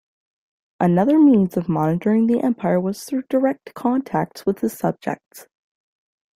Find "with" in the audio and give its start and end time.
4.47-4.61